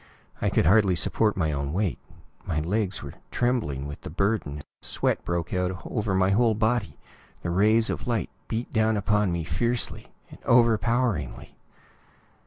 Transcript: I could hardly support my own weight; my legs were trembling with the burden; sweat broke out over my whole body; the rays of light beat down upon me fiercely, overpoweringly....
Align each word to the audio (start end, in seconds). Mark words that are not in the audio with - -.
I 0.41 0.49
could 0.49 0.65
hardly 0.65 0.95
support 0.95 1.37
my 1.37 1.51
own 1.51 1.73
weight; 1.73 1.99
my 2.43 2.59
legs 2.59 3.03
were 3.03 3.13
trembling 3.29 3.85
with 3.85 4.01
the 4.01 4.09
burden; 4.09 4.63
sweat 4.81 5.23
broke 5.23 5.53
out 5.53 5.79
over 5.85 6.15
my 6.15 6.31
whole 6.31 6.55
body; 6.55 6.97
the 7.43 7.51
rays 7.51 7.87
of 7.91 8.07
light 8.07 8.31
beat 8.47 8.73
down 8.73 8.97
upon 8.97 9.31
me 9.31 9.43
fiercely, 9.43 10.11
overpoweringly.... 10.43 11.55